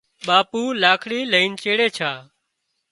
ٻاپو 0.25 0.61
لاڪڙي 0.81 1.19
لئينش 1.31 1.57
چيڙي 1.63 1.87
ڇا 1.97 2.11